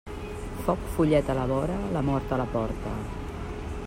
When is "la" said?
1.39-1.43, 1.99-2.03, 2.43-2.51